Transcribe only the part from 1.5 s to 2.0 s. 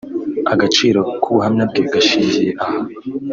bwe